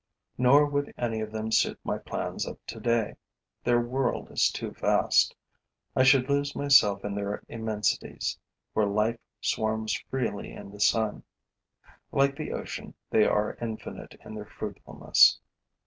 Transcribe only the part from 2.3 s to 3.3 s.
of today.